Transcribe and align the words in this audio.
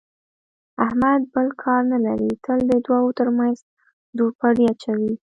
احمد 0.85 1.21
بل 1.33 1.47
کار 1.61 1.81
نه 1.91 1.97
لري، 2.05 2.31
تل 2.45 2.59
د 2.71 2.73
دوو 2.85 3.09
ترمنځ 3.19 3.55
دوپړې 4.17 4.63
اچوي. 4.71 5.13